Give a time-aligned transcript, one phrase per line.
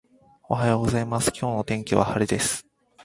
[0.49, 2.65] おはようございます、今日の天気は晴れです。